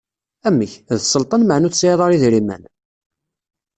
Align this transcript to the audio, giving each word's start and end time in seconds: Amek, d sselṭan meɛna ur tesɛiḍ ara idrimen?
Amek, 0.47 0.71
d 0.97 0.99
sselṭan 1.01 1.43
meɛna 1.45 1.65
ur 1.67 1.71
tesɛiḍ 1.73 1.99
ara 2.01 2.15
idrimen? 2.17 2.63